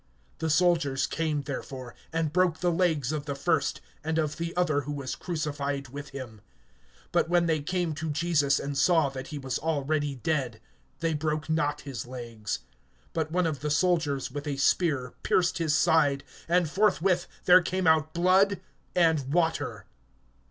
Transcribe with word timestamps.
(32)The 0.39 0.49
soldiers 0.51 1.05
came, 1.05 1.43
therefore, 1.43 1.93
and 2.11 2.33
broke 2.33 2.59
the 2.59 2.71
legs 2.71 3.11
of 3.11 3.25
the 3.27 3.35
first, 3.35 3.81
and 4.03 4.17
of 4.17 4.37
the 4.37 4.51
other 4.57 4.81
who 4.81 4.91
was 4.91 5.13
crucified 5.13 5.89
with 5.89 6.09
him. 6.09 6.41
(33)But 7.13 7.27
when 7.29 7.45
they 7.45 7.61
came 7.61 7.93
to 7.93 8.09
Jesus, 8.09 8.59
and 8.59 8.75
saw 8.75 9.09
that 9.09 9.27
he 9.27 9.37
was 9.37 9.59
already 9.59 10.15
dead, 10.15 10.59
they 11.01 11.13
broke 11.13 11.51
not 11.51 11.81
his 11.81 12.07
legs. 12.07 12.61
(34)But 13.13 13.29
one 13.29 13.45
of 13.45 13.59
the 13.59 13.69
soldiers 13.69 14.31
with 14.31 14.47
a 14.47 14.57
spear 14.57 15.13
pierced 15.21 15.59
his 15.59 15.75
side, 15.75 16.23
and 16.49 16.67
forthwith 16.67 17.27
there 17.45 17.61
came 17.61 17.85
out 17.85 18.11
blood 18.11 18.59
and 18.95 19.31
water. 19.31 19.85